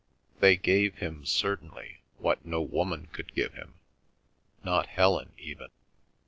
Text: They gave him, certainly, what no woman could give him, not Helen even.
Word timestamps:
They 0.39 0.57
gave 0.57 0.95
him, 0.95 1.27
certainly, 1.27 2.01
what 2.17 2.43
no 2.43 2.59
woman 2.59 3.05
could 3.13 3.35
give 3.35 3.53
him, 3.53 3.75
not 4.63 4.87
Helen 4.87 5.31
even. 5.37 5.69